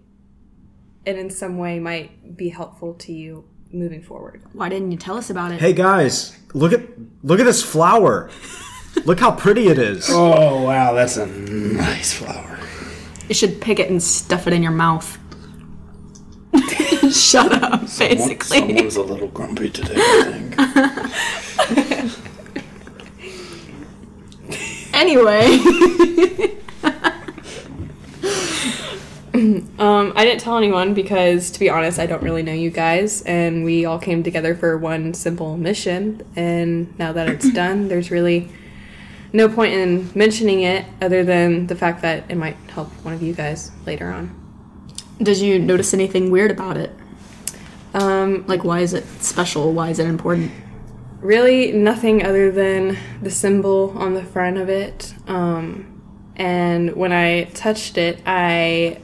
[1.05, 4.43] it in some way might be helpful to you moving forward.
[4.53, 5.59] Why didn't you tell us about it?
[5.59, 6.81] Hey guys, look at
[7.23, 8.29] look at this flower.
[9.05, 10.09] look how pretty it is.
[10.09, 12.59] Oh wow, that's a nice flower.
[13.27, 15.17] You should pick it and stuff it in your mouth.
[17.11, 18.59] Shut up, basically.
[18.59, 21.03] Someone's a little grumpy today, I
[21.53, 21.77] think.
[25.07, 26.57] Anyway.
[29.79, 33.21] Um, I didn't tell anyone because, to be honest, I don't really know you guys,
[33.21, 36.25] and we all came together for one simple mission.
[36.35, 38.49] And now that it's done, there's really
[39.33, 43.21] no point in mentioning it other than the fact that it might help one of
[43.21, 44.33] you guys later on.
[45.21, 46.91] Did you notice anything weird about it?
[47.93, 49.71] Um, Like, why is it special?
[49.71, 50.51] Why is it important?
[51.19, 55.13] Really, nothing other than the symbol on the front of it.
[55.27, 55.93] Um,
[56.35, 58.99] and when I touched it, I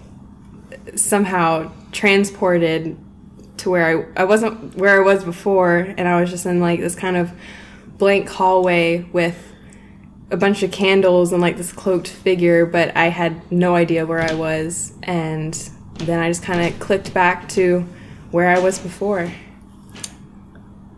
[0.95, 2.97] somehow transported
[3.57, 6.79] to where I, I wasn't where I was before, and I was just in like
[6.79, 7.31] this kind of
[7.97, 9.51] blank hallway with
[10.31, 14.21] a bunch of candles and like this cloaked figure, but I had no idea where
[14.21, 15.53] I was, and
[15.95, 17.81] then I just kind of clicked back to
[18.31, 19.31] where I was before.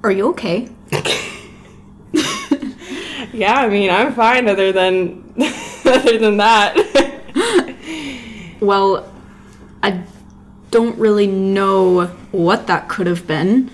[0.03, 0.69] Are you okay?
[3.35, 5.33] Yeah, I mean, I'm fine other than
[5.85, 6.73] other than that.
[8.61, 9.11] Well,
[9.83, 10.01] I
[10.71, 13.69] don't really know what that could have been.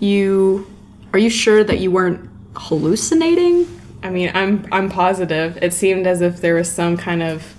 [0.00, 0.66] You
[1.12, 3.66] are you sure that you weren't hallucinating?
[4.02, 5.58] I mean, I'm I'm positive.
[5.60, 7.54] It seemed as if there was some kind of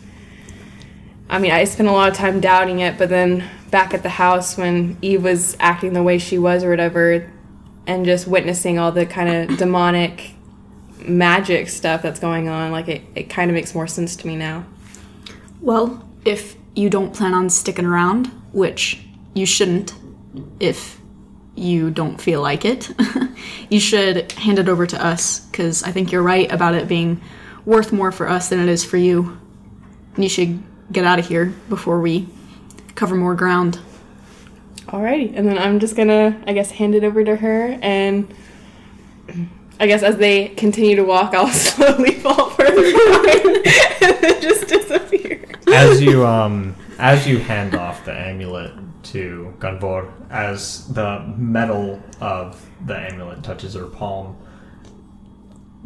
[1.30, 4.10] I mean, I spent a lot of time doubting it, but then back at the
[4.10, 7.32] house when Eve was acting the way she was or whatever,
[7.88, 10.32] and just witnessing all the kind of demonic
[11.00, 14.36] magic stuff that's going on, like it, it kind of makes more sense to me
[14.36, 14.66] now.
[15.62, 19.02] Well, if you don't plan on sticking around, which
[19.34, 19.94] you shouldn't
[20.60, 21.00] if
[21.56, 22.90] you don't feel like it,
[23.70, 27.22] you should hand it over to us because I think you're right about it being
[27.66, 29.40] worth more for us than it is for you.
[30.18, 30.62] You should
[30.92, 32.28] get out of here before we
[32.96, 33.80] cover more ground.
[34.88, 38.34] Alrighty, and then I'm just gonna, I guess, hand it over to her, and
[39.80, 43.68] I guess as they continue to walk, I'll slowly fall further behind
[44.02, 45.46] and then just disappear.
[45.68, 48.74] as you um as you hand off the amulet
[49.04, 54.38] to Gunvor, as the metal of the amulet touches her palm,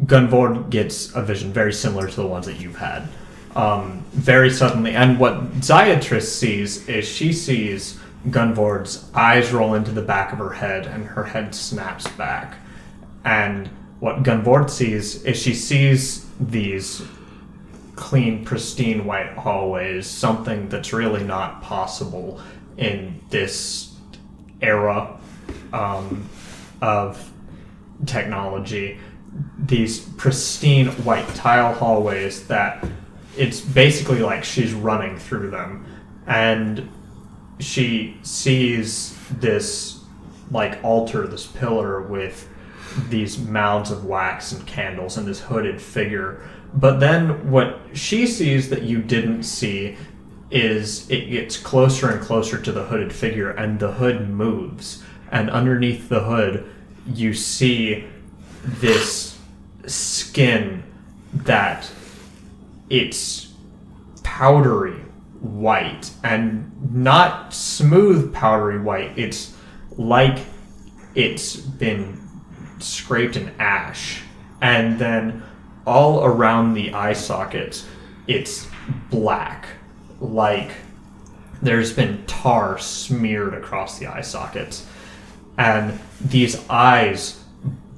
[0.05, 3.07] Gunvor gets a vision very similar to the ones that you've had.
[3.55, 10.01] Um, very suddenly, and what Ziatris sees is she sees Gunvor's eyes roll into the
[10.01, 12.55] back of her head, and her head snaps back.
[13.23, 13.67] And
[13.99, 17.01] what Gunvord sees is she sees these
[17.95, 22.39] clean, pristine white hallways, something that's really not possible
[22.77, 23.95] in this
[24.61, 25.19] era
[25.73, 26.29] um,
[26.81, 27.31] of
[28.05, 28.99] technology.
[29.57, 32.85] These pristine white tile hallways that
[33.35, 35.85] it's basically like she's running through them.
[36.27, 36.89] And
[37.59, 40.01] she sees this
[40.51, 42.49] like altar, this pillar with
[43.09, 46.41] these mounds of wax and candles and this hooded figure.
[46.73, 49.97] But then what she sees that you didn't see
[50.49, 55.03] is it gets closer and closer to the hooded figure and the hood moves.
[55.31, 56.69] And underneath the hood,
[57.05, 58.05] you see
[58.63, 59.37] this
[59.85, 60.83] skin
[61.33, 61.89] that
[62.89, 63.53] it's
[64.23, 65.01] powdery
[65.41, 69.17] white and not smooth powdery white.
[69.17, 69.55] It's
[69.91, 70.39] like
[71.15, 72.19] it's been
[72.79, 74.21] scraped in ash.
[74.61, 75.43] And then
[75.85, 77.87] all around the eye sockets,
[78.27, 78.67] it's
[79.09, 79.67] black.
[80.19, 80.71] Like
[81.61, 84.85] there's been tar smeared across the eye sockets.
[85.57, 87.43] And these eyes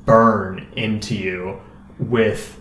[0.05, 1.61] burn into you
[1.99, 2.58] with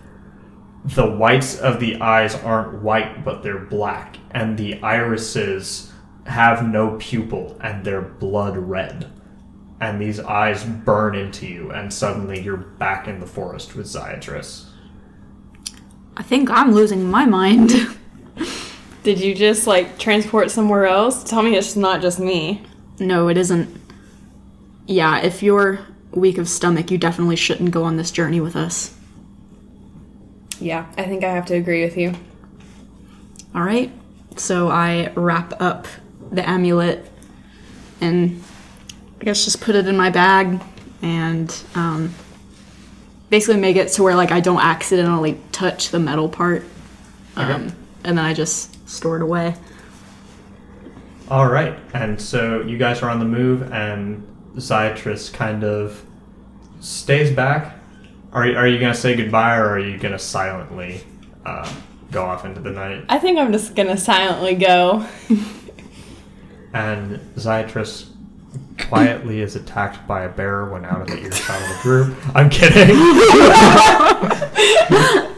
[0.84, 5.92] the whites of the eyes aren't white, but they're black, and the irises
[6.28, 9.10] have no pupil and they're blood red.
[9.80, 14.66] And these eyes burn into you, and suddenly you're back in the forest with Ziatris.
[16.16, 17.70] I think I'm losing my mind.
[19.04, 21.22] Did you just like transport somewhere else?
[21.22, 22.62] Tell me it's not just me.
[22.98, 23.80] no, it isn't.
[24.86, 25.78] Yeah, if you're
[26.10, 28.97] weak of stomach, you definitely shouldn't go on this journey with us.
[30.60, 32.14] Yeah, I think I have to agree with you.
[33.54, 33.92] All right.
[34.36, 35.86] So I wrap up
[36.30, 37.10] the amulet
[38.00, 38.42] and
[39.20, 40.60] I guess just put it in my bag
[41.02, 42.14] and um,
[43.30, 46.64] basically make it to where like I don't accidentally touch the metal part.
[47.36, 47.72] Um,
[48.04, 49.54] and then I just store it away.
[51.28, 56.02] All right, and so you guys are on the move, and Ziatris kind of
[56.80, 57.77] stays back.
[58.32, 61.00] Are you, are you gonna say goodbye, or are you gonna silently
[61.44, 61.70] uh,
[62.10, 63.04] go off into the night?
[63.08, 65.06] I think I'm just gonna silently go.
[66.74, 68.10] And Ziatris
[68.88, 72.16] quietly is attacked by a bear when out of the earshot of the group.
[72.36, 72.96] I'm kidding.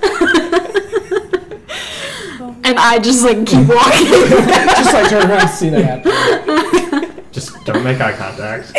[2.63, 4.07] And I just like keep walking.
[4.07, 7.25] Just like turn around and see that happen.
[7.33, 8.73] Just don't make eye contact.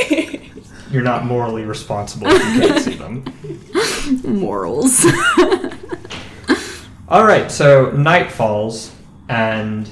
[0.91, 3.26] You're not morally responsible if you can't see them.
[4.24, 5.05] Morals.
[7.07, 8.93] All right, so night falls,
[9.28, 9.89] and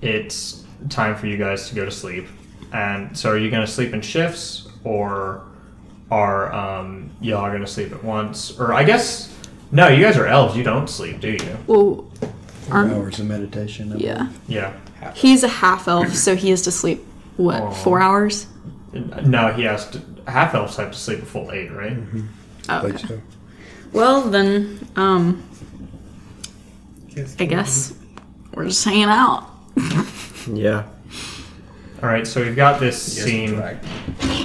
[0.00, 2.26] it's time for you guys to go to sleep.
[2.72, 5.42] And so, are you going to sleep in shifts, or
[6.10, 8.58] are um, y'all going to sleep at once?
[8.58, 9.36] Or I guess
[9.72, 10.56] no, you guys are elves.
[10.56, 11.58] You don't sleep, do you?
[11.66, 12.10] well,
[12.70, 13.92] aren't hours of meditation.
[13.92, 14.28] I yeah.
[14.48, 14.72] Yeah.
[15.14, 17.04] He's a half elf, so he has to sleep
[17.36, 17.70] what Aw.
[17.70, 18.46] four hours?
[18.92, 20.02] No, he has to.
[20.26, 21.96] Half elves have to sleep a full eight, right?
[22.68, 23.06] Oh, believe okay.
[23.06, 23.20] so.
[23.96, 25.42] Well then, um,
[27.38, 27.94] I guess
[28.52, 29.48] we're just hanging out.
[30.52, 30.84] Yeah.
[32.00, 33.76] All right, so we've got this Yes, scene right.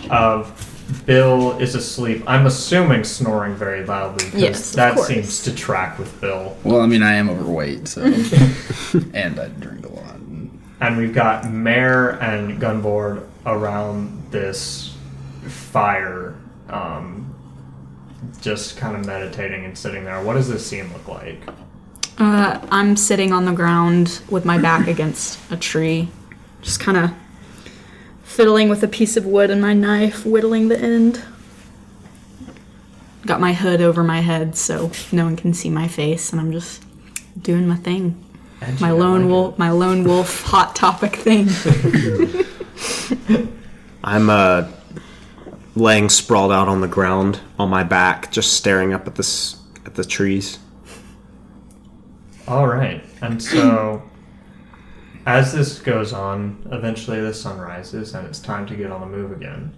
[0.09, 2.23] of Bill is asleep.
[2.25, 5.07] I'm assuming snoring very loudly because Yes, of that course.
[5.07, 6.57] seems to track with Bill.
[6.63, 8.01] Well, I mean, I am overweight, so
[9.13, 10.15] and I drink a lot.
[10.79, 14.95] And we've got Mare and Gunvor around this
[15.45, 16.33] fire,
[16.67, 17.30] um,
[18.41, 20.21] just kind of meditating and sitting there.
[20.23, 21.41] What does this scene look like?
[22.17, 26.09] Uh, I'm sitting on the ground with my back against a tree,
[26.61, 27.11] just kind of
[28.23, 31.21] fiddling with a piece of wood and my knife, whittling the end.
[33.25, 36.51] Got my hood over my head so no one can see my face, and I'm
[36.51, 36.83] just
[37.39, 38.23] doing my thing.
[38.61, 39.31] Edgy, My lone like it.
[39.31, 41.47] wolf, my lone wolf hot topic thing.
[44.03, 44.67] I'm uh,
[45.75, 49.95] laying sprawled out on the ground on my back, just staring up at this at
[49.95, 50.59] the trees.
[52.47, 53.03] All right.
[53.21, 54.01] And so,
[55.25, 59.07] as this goes on, eventually the sun rises and it's time to get on the
[59.07, 59.73] move again.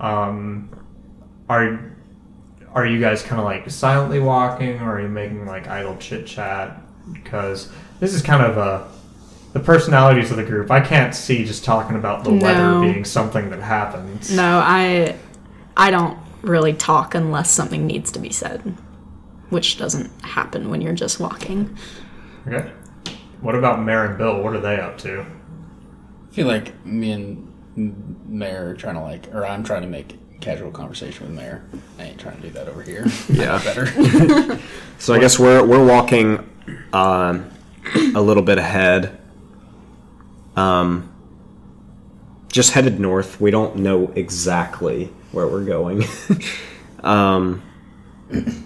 [0.00, 0.70] Um,
[1.48, 1.92] are
[2.74, 6.26] are you guys kind of like silently walking, or are you making like idle chit
[6.26, 6.80] chat?
[7.12, 7.70] Because
[8.00, 8.88] this is kind of a
[9.52, 10.70] the personalities of the group.
[10.70, 14.30] I can't see just talking about the weather being something that happens.
[14.30, 15.16] No, I
[15.76, 18.60] I don't really talk unless something needs to be said,
[19.50, 21.76] which doesn't happen when you're just walking.
[22.46, 22.70] Okay.
[23.40, 24.42] What about Mayor and Bill?
[24.42, 25.20] What are they up to?
[26.30, 27.52] I feel like me and
[28.26, 31.64] Mayor are trying to like, or I'm trying to make casual conversation with Mayor.
[31.98, 33.06] I ain't trying to do that over here.
[33.28, 33.62] Yeah.
[33.64, 34.58] better.
[34.98, 36.38] So I guess we're we're walking
[36.94, 37.50] um,
[38.14, 39.18] a little bit ahead.
[40.56, 41.12] Um,
[42.50, 43.38] just headed north.
[43.38, 46.02] We don't know exactly where we're going.
[47.04, 47.62] um,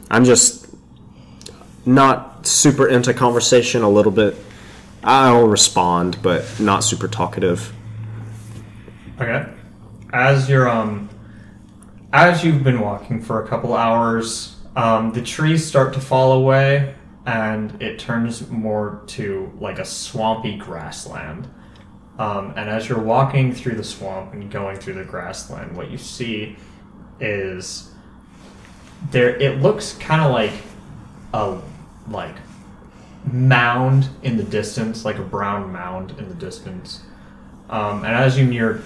[0.08, 0.68] I'm just
[1.84, 3.82] not super into conversation.
[3.82, 4.36] A little bit.
[5.02, 7.72] I'll respond, but not super talkative.
[9.20, 9.46] Okay.
[10.12, 11.10] As you're um
[12.12, 16.94] as you've been walking for a couple hours, um, the trees start to fall away
[17.26, 21.48] and it turns more to like a swampy grassland.
[22.20, 25.96] Um, and as you're walking through the swamp and going through the grassland, what you
[25.96, 26.58] see
[27.18, 27.90] is
[29.10, 30.52] there it looks kind of like
[31.32, 31.58] a
[32.12, 32.36] like
[33.32, 37.00] mound in the distance, like a brown mound in the distance.
[37.70, 38.82] Um, and as you near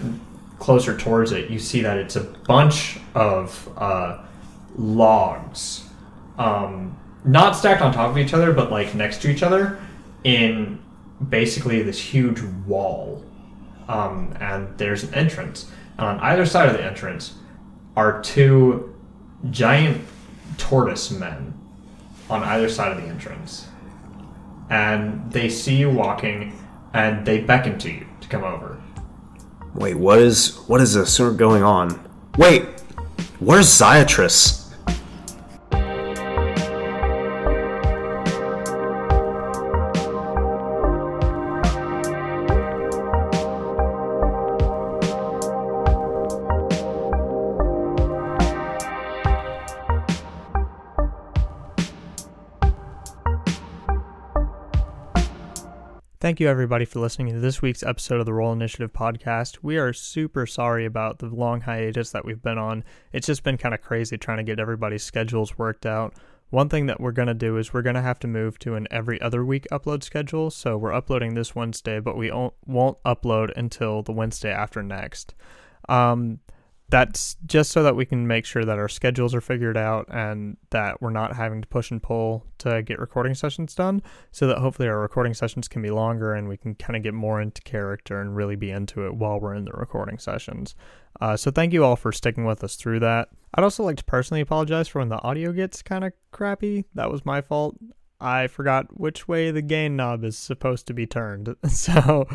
[0.61, 4.23] closer towards it, you see that it's a bunch of uh,
[4.77, 5.89] logs,
[6.39, 9.81] um, not stacked on top of each other, but like next to each other,
[10.23, 10.84] in
[11.29, 13.25] basically this huge wall.
[13.89, 17.35] Um, and there's an entrance, and on either side of the entrance
[17.97, 18.95] are two
[19.51, 20.03] giant
[20.57, 21.53] tortoise men
[22.31, 23.67] on either side of the entrance.
[24.71, 26.59] And they see you walking,
[26.95, 28.81] and they beckon to you to come over.
[29.75, 32.01] Wait, what is what is this going on?
[32.39, 32.63] Wait,
[33.39, 34.64] where's Ziatrus?
[56.25, 59.59] Thank you, everybody, for listening to this week's episode of the Roll Initiative podcast.
[59.61, 62.83] We are super sorry about the long hiatus that we've been on.
[63.13, 66.15] It's just been kind of crazy trying to get everybody's schedules worked out.
[66.49, 68.75] One thing that we're going to do is we're going to have to move to
[68.75, 70.51] an every other week upload schedule.
[70.51, 75.35] So we're uploading this Wednesday, but we won't upload until the Wednesday after next.
[75.91, 76.39] Um,
[76.95, 80.57] that's just so that we can make sure that our schedules are figured out and
[80.71, 84.59] that we're not having to push and pull to get recording sessions done so that
[84.59, 87.61] hopefully our recording sessions can be longer and we can kind of get more into
[87.63, 90.77] character and really be into it while we're in the recording sessions.
[91.21, 93.29] Uh, so thank you all for sticking with us through that.
[93.55, 96.85] I'd also like to personally apologize for when the audio gets kind of crappy.
[96.95, 97.77] That was my fault.
[98.21, 101.57] I forgot which way the gain knob is supposed to be turned.
[101.69, 102.29] So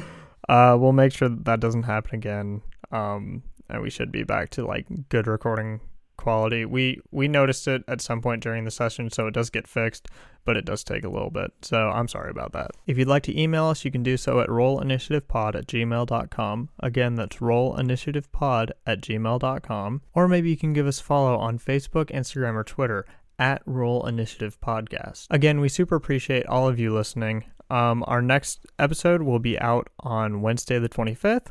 [0.49, 2.62] uh, we'll make sure that, that doesn't happen again.
[2.91, 5.82] Um, and we should be back to like good recording
[6.20, 6.65] quality.
[6.65, 10.07] We we noticed it at some point during the session, so it does get fixed,
[10.43, 11.51] but it does take a little bit.
[11.61, 12.72] So I'm sorry about that.
[12.86, 16.70] If you'd like to email us, you can do so at rollinitiativepod at gmail.com.
[16.82, 20.01] Again, that's rollinitiativepod at gmail.com.
[20.13, 23.05] Or maybe you can give us a follow on Facebook, Instagram, or Twitter
[23.39, 25.28] at Roll Initiative Podcast.
[25.30, 27.45] Again, we super appreciate all of you listening.
[27.70, 31.47] Um, our next episode will be out on Wednesday the 25th,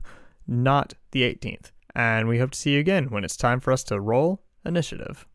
[0.47, 1.71] not the 18th.
[1.99, 5.27] And we hope to see you again when it's time for us to roll initiative.